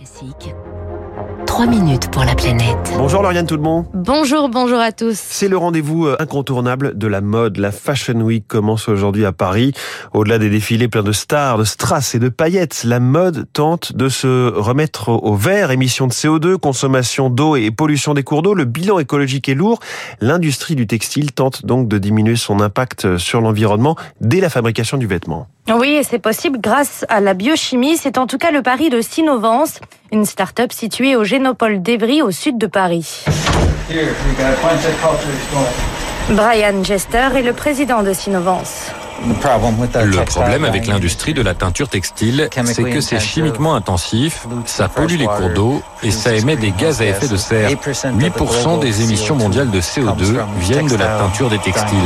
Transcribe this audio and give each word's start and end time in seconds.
Classique. 0.00 0.54
3 1.46 1.66
minutes 1.66 2.10
pour 2.10 2.24
la 2.24 2.34
planète. 2.34 2.94
Bonjour 2.96 3.20
Lauriane 3.20 3.46
tout 3.46 3.56
le 3.56 3.62
monde. 3.62 3.84
Bonjour, 3.92 4.48
bonjour 4.48 4.78
à 4.78 4.92
tous. 4.92 5.18
C'est 5.18 5.48
le 5.48 5.58
rendez-vous 5.58 6.06
euh, 6.06 6.16
incontournable 6.18 6.96
de 6.96 7.06
la 7.06 7.20
mode. 7.20 7.58
La 7.58 7.70
Fashion 7.70 8.18
Week 8.22 8.48
commence 8.48 8.88
aujourd'hui 8.88 9.26
à 9.26 9.32
Paris. 9.32 9.72
Au-delà 10.14 10.38
des 10.38 10.48
défilés 10.48 10.88
pleins 10.88 11.02
de 11.02 11.12
stars, 11.12 11.58
de 11.58 11.64
strass 11.64 12.14
et 12.14 12.18
de 12.18 12.30
paillettes, 12.30 12.84
la 12.84 12.98
mode 12.98 13.46
tente 13.52 13.94
de 13.94 14.08
se 14.08 14.50
remettre 14.54 15.10
au 15.10 15.34
vert. 15.34 15.70
Émissions 15.70 16.06
de 16.06 16.12
CO2, 16.12 16.56
consommation 16.56 17.28
d'eau 17.28 17.56
et 17.56 17.70
pollution 17.70 18.14
des 18.14 18.22
cours 18.22 18.40
d'eau. 18.40 18.54
Le 18.54 18.64
bilan 18.64 19.00
écologique 19.00 19.50
est 19.50 19.54
lourd. 19.54 19.80
L'industrie 20.22 20.76
du 20.76 20.86
textile 20.86 21.32
tente 21.32 21.66
donc 21.66 21.88
de 21.88 21.98
diminuer 21.98 22.36
son 22.36 22.60
impact 22.60 23.18
sur 23.18 23.42
l'environnement 23.42 23.96
dès 24.22 24.40
la 24.40 24.48
fabrication 24.48 24.96
du 24.96 25.06
vêtement. 25.06 25.46
Oui, 25.68 25.90
et 25.90 26.02
c'est 26.02 26.18
possible 26.18 26.58
grâce 26.60 27.04
à 27.08 27.20
la 27.20 27.34
biochimie. 27.34 27.96
C'est 27.96 28.18
en 28.18 28.26
tout 28.26 28.38
cas 28.38 28.50
le 28.50 28.62
pari 28.62 28.90
de 28.90 29.00
Sinovance, 29.00 29.78
une 30.12 30.24
start-up 30.24 30.72
située 30.72 31.14
au 31.16 31.24
Génopole 31.24 31.80
d'Evry 31.80 32.22
au 32.22 32.30
sud 32.30 32.58
de 32.58 32.66
Paris. 32.66 33.24
Brian 36.30 36.84
Jester 36.84 37.28
est 37.36 37.42
le 37.42 37.52
président 37.52 38.02
de 38.02 38.12
Sinovance. 38.12 38.86
Le 39.22 40.24
problème 40.24 40.64
avec 40.64 40.86
l'industrie 40.86 41.34
de 41.34 41.42
la 41.42 41.54
teinture 41.54 41.88
textile, 41.88 42.48
c'est 42.64 42.84
que 42.84 43.00
c'est 43.00 43.20
chimiquement 43.20 43.74
intensif, 43.74 44.46
ça 44.64 44.88
pollue 44.88 45.16
les 45.16 45.26
cours 45.26 45.50
d'eau 45.50 45.82
et 46.02 46.10
ça 46.10 46.34
émet 46.34 46.56
des 46.56 46.70
gaz 46.72 47.02
à 47.02 47.04
effet 47.04 47.28
de 47.28 47.36
serre. 47.36 47.70
8% 47.70 48.80
des 48.80 49.02
émissions 49.02 49.36
mondiales 49.36 49.70
de 49.70 49.80
CO2 49.80 50.40
viennent 50.58 50.88
de 50.88 50.96
la 50.96 51.18
teinture 51.18 51.50
des 51.50 51.58
textiles. 51.58 51.98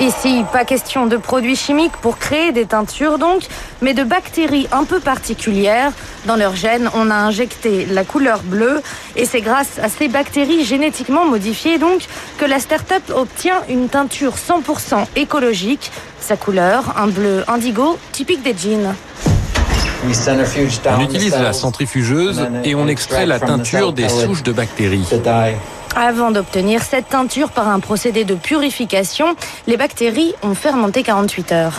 Ici, 0.00 0.44
pas 0.52 0.64
question 0.64 1.06
de 1.06 1.16
produits 1.16 1.54
chimiques 1.54 1.96
pour 2.00 2.18
créer 2.18 2.50
des 2.50 2.66
teintures 2.66 3.18
donc, 3.18 3.42
mais 3.82 3.94
de 3.94 4.02
bactéries 4.02 4.66
un 4.72 4.84
peu 4.84 5.00
particulières. 5.00 5.92
Dans 6.26 6.36
leur 6.36 6.56
gène, 6.56 6.90
on 6.94 7.10
a 7.10 7.14
injecté 7.14 7.86
la 7.86 8.04
couleur 8.04 8.42
bleue 8.42 8.80
et 9.16 9.26
c'est 9.26 9.40
grâce 9.40 9.78
à 9.80 9.88
ces 9.88 10.08
bactéries 10.08 10.64
génétiquement 10.64 11.24
modifiées 11.26 11.78
donc 11.78 12.06
que 12.38 12.44
la 12.44 12.58
start-up 12.58 13.02
obtient 13.14 13.62
une 13.68 13.88
teinture 13.88 14.34
100% 14.34 15.06
écologique. 15.16 15.92
Sa 16.20 16.36
couleur, 16.36 16.94
un 16.96 17.08
bleu 17.08 17.44
indigo 17.46 17.98
typique 18.12 18.42
des 18.42 18.56
jeans. 18.56 18.94
On 20.04 21.00
utilise 21.00 21.36
la 21.36 21.52
centrifugeuse 21.52 22.44
et 22.64 22.74
on 22.74 22.88
extrait 22.88 23.24
la 23.26 23.38
teinture 23.38 23.92
des 23.92 24.08
souches 24.08 24.42
de 24.42 24.52
bactéries. 24.52 25.06
Avant 25.94 26.30
d'obtenir 26.30 26.82
cette 26.82 27.10
teinture 27.10 27.50
par 27.50 27.68
un 27.68 27.78
procédé 27.78 28.24
de 28.24 28.34
purification, 28.34 29.36
les 29.66 29.76
bactéries 29.76 30.34
ont 30.42 30.54
fermenté 30.54 31.02
48 31.02 31.52
heures. 31.52 31.78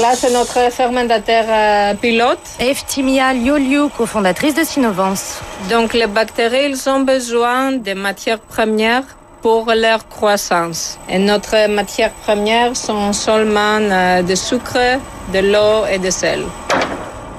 Là, 0.00 0.14
c'est 0.14 0.32
notre 0.32 0.70
fermentateur 0.72 1.44
euh, 1.48 1.94
pilote. 1.94 2.40
Eftimia 2.60 3.32
Lioliu, 3.32 3.88
cofondatrice 3.96 4.54
de 4.54 4.64
Sinovance. 4.64 5.40
Donc, 5.70 5.94
les 5.94 6.06
bactéries, 6.06 6.70
ils 6.70 6.88
ont 6.90 7.00
besoin 7.00 7.72
de 7.72 7.94
matières 7.94 8.40
premières 8.40 9.04
pour 9.40 9.72
leur 9.74 10.08
croissance. 10.08 10.98
Et 11.08 11.18
notre 11.18 11.68
matière 11.68 12.10
première 12.10 12.76
sont 12.76 13.12
seulement 13.12 13.78
euh, 13.80 14.22
de 14.22 14.34
sucre, 14.34 14.98
de 15.32 15.38
l'eau 15.38 15.86
et 15.90 15.98
de 15.98 16.10
sel. 16.10 16.42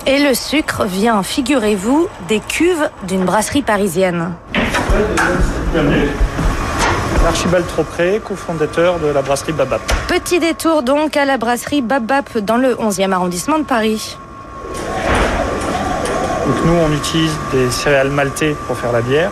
Et 0.08 0.20
le 0.20 0.34
sucre 0.34 0.86
vient, 0.86 1.22
figurez-vous, 1.24 2.08
des 2.28 2.40
cuves 2.40 2.90
d'une 3.08 3.26
brasserie 3.26 3.64
parisienne. 3.64 4.34
Archibald 7.28 7.68
Tropré, 7.68 8.22
cofondateur 8.24 9.00
de 9.00 9.08
la 9.08 9.22
brasserie 9.22 9.52
Babap. 9.52 9.82
Petit 10.08 10.40
détour 10.40 10.84
donc 10.84 11.18
à 11.18 11.26
la 11.26 11.38
brasserie 11.38 11.82
Babap 11.82 12.38
dans 12.38 12.58
le 12.58 12.76
11e 12.76 13.12
arrondissement 13.12 13.60
de 13.60 13.64
Paris. 13.64 14.18
Donc 16.46 16.56
nous, 16.66 16.74
on 16.74 16.94
utilise 16.94 17.36
des 17.52 17.70
céréales 17.72 18.10
maltées 18.10 18.56
pour 18.68 18.78
faire 18.78 18.92
la 18.92 19.02
bière. 19.02 19.32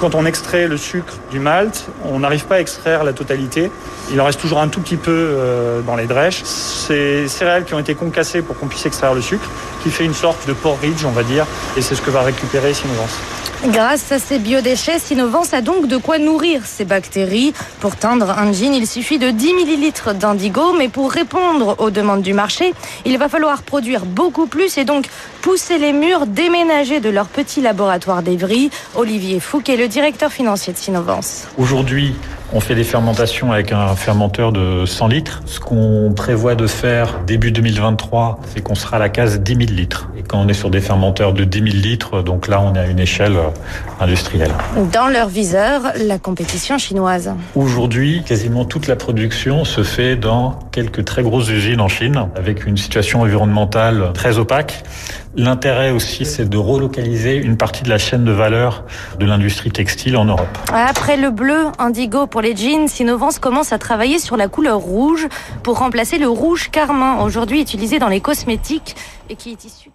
Quand 0.00 0.14
on 0.14 0.24
extrait 0.24 0.66
le 0.66 0.78
sucre 0.78 1.12
du 1.30 1.40
malt, 1.40 1.90
on 2.06 2.20
n'arrive 2.20 2.46
pas 2.46 2.54
à 2.54 2.60
extraire 2.60 3.04
la 3.04 3.12
totalité. 3.12 3.70
Il 4.10 4.18
en 4.18 4.24
reste 4.24 4.40
toujours 4.40 4.60
un 4.60 4.68
tout 4.68 4.80
petit 4.80 4.96
peu 4.96 5.10
euh, 5.12 5.82
dans 5.82 5.94
les 5.94 6.06
drèches. 6.06 6.40
C'est 6.42 7.28
céréales 7.28 7.66
qui 7.66 7.74
ont 7.74 7.78
été 7.78 7.94
concassées 7.94 8.40
pour 8.40 8.58
qu'on 8.58 8.66
puisse 8.66 8.86
extraire 8.86 9.12
le 9.12 9.20
sucre, 9.20 9.50
qui 9.82 9.90
fait 9.90 10.06
une 10.06 10.14
sorte 10.14 10.48
de 10.48 10.54
porridge, 10.54 11.04
on 11.04 11.10
va 11.10 11.22
dire, 11.22 11.46
et 11.76 11.82
c'est 11.82 11.94
ce 11.94 12.00
que 12.00 12.10
va 12.10 12.22
récupérer 12.22 12.72
Sinovance. 12.72 13.18
Grâce 13.66 14.10
à 14.10 14.18
ces 14.18 14.38
biodéchets, 14.38 14.98
Sinovance 14.98 15.52
a 15.52 15.60
donc 15.60 15.86
de 15.86 15.98
quoi 15.98 16.18
nourrir 16.18 16.62
ces 16.64 16.86
bactéries. 16.86 17.52
Pour 17.80 17.94
teindre 17.94 18.30
un 18.30 18.52
jean, 18.52 18.72
il 18.72 18.86
suffit 18.86 19.18
de 19.18 19.28
10 19.28 19.52
millilitres 19.52 20.14
d'indigo, 20.14 20.72
mais 20.72 20.88
pour 20.88 21.12
répondre 21.12 21.76
aux 21.78 21.90
demandes 21.90 22.22
du 22.22 22.32
marché, 22.32 22.72
il 23.04 23.18
va 23.18 23.28
falloir 23.28 23.62
produire 23.62 24.06
beaucoup 24.06 24.46
plus 24.46 24.78
et 24.78 24.86
donc 24.86 25.04
pousser 25.42 25.76
les 25.76 25.92
murs, 25.92 26.26
déménager 26.26 27.00
de 27.00 27.10
leur 27.10 27.26
petit 27.26 27.60
laboratoire 27.60 28.22
d'Evry. 28.22 28.70
Olivier 28.94 29.40
Fouquet, 29.40 29.76
le 29.76 29.88
directeur 29.90 30.30
financier 30.30 30.72
de 30.72 30.78
Sinovance. 30.78 31.48
Aujourd'hui, 31.58 32.14
on 32.52 32.60
fait 32.60 32.74
des 32.74 32.84
fermentations 32.84 33.52
avec 33.52 33.72
un 33.72 33.94
fermenteur 33.94 34.52
de 34.52 34.86
100 34.86 35.08
litres. 35.08 35.42
Ce 35.46 35.60
qu'on 35.60 36.12
prévoit 36.14 36.54
de 36.54 36.66
faire 36.66 37.20
début 37.26 37.52
2023, 37.52 38.40
c'est 38.46 38.62
qu'on 38.62 38.74
sera 38.74 38.96
à 38.96 39.00
la 39.00 39.08
case 39.08 39.40
10 39.40 39.66
000 39.66 39.70
litres. 39.72 40.08
Et 40.16 40.22
quand 40.22 40.38
on 40.38 40.48
est 40.48 40.54
sur 40.54 40.70
des 40.70 40.80
fermenteurs 40.80 41.32
de 41.32 41.44
10 41.44 41.72
000 41.72 41.76
litres, 41.76 42.22
donc 42.22 42.48
là, 42.48 42.60
on 42.60 42.74
est 42.74 42.78
à 42.78 42.86
une 42.86 43.00
échelle 43.00 43.36
industrielle. 44.00 44.52
Dans 44.92 45.08
leur 45.08 45.28
viseur, 45.28 45.82
la 45.96 46.18
compétition 46.18 46.78
chinoise. 46.78 47.32
Aujourd'hui, 47.54 48.22
quasiment 48.24 48.64
toute 48.64 48.86
la 48.86 48.96
production 48.96 49.64
se 49.64 49.82
fait 49.82 50.16
dans 50.16 50.58
quelques 50.72 51.04
très 51.04 51.22
grosses 51.22 51.50
usines 51.50 51.80
en 51.80 51.88
Chine, 51.88 52.28
avec 52.36 52.64
une 52.66 52.76
situation 52.76 53.22
environnementale 53.22 54.10
très 54.14 54.38
opaque. 54.38 54.84
L'intérêt 55.36 55.92
aussi, 55.92 56.24
c'est 56.24 56.48
de 56.48 56.58
relocaliser 56.58 57.36
une 57.36 57.56
partie 57.56 57.84
de 57.84 57.88
la 57.88 57.98
chaîne 57.98 58.24
de 58.24 58.32
valeur 58.32 58.84
de 59.18 59.26
l'industrie 59.26 59.70
textile 59.70 60.16
en 60.16 60.24
Europe. 60.24 60.58
Après 60.72 61.16
le 61.16 61.30
bleu 61.30 61.66
indigo 61.78 62.26
pour 62.26 62.40
les 62.40 62.56
jeans, 62.56 62.88
Sinovance 62.88 63.38
commence 63.38 63.72
à 63.72 63.78
travailler 63.78 64.18
sur 64.18 64.36
la 64.36 64.48
couleur 64.48 64.78
rouge 64.78 65.28
pour 65.62 65.78
remplacer 65.78 66.18
le 66.18 66.28
rouge 66.28 66.70
carmin, 66.70 67.20
aujourd'hui 67.22 67.60
utilisé 67.60 68.00
dans 68.00 68.08
les 68.08 68.20
cosmétiques 68.20 68.96
et 69.28 69.36
qui 69.36 69.52
est 69.52 69.64
issu 69.64 69.90